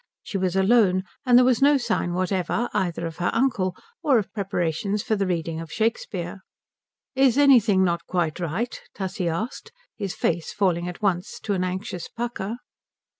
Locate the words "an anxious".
11.53-12.07